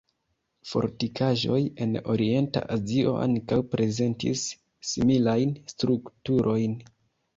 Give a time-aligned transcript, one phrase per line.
[0.67, 4.47] Fortikaĵoj en Orienta Azio ankaŭ prezentis
[4.93, 6.79] similajn strukturojn.